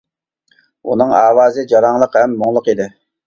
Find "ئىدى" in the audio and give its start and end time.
2.73-2.89